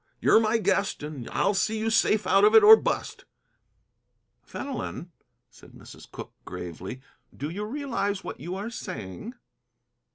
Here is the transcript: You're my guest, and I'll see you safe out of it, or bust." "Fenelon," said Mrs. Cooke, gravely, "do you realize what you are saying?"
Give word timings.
You're 0.19 0.39
my 0.39 0.57
guest, 0.57 1.03
and 1.03 1.29
I'll 1.29 1.53
see 1.53 1.77
you 1.77 1.91
safe 1.91 2.25
out 2.25 2.43
of 2.43 2.55
it, 2.55 2.63
or 2.63 2.75
bust." 2.75 3.25
"Fenelon," 4.41 5.11
said 5.51 5.73
Mrs. 5.73 6.09
Cooke, 6.11 6.33
gravely, 6.43 7.01
"do 7.37 7.51
you 7.51 7.65
realize 7.65 8.23
what 8.23 8.39
you 8.39 8.55
are 8.55 8.71
saying?" 8.71 9.35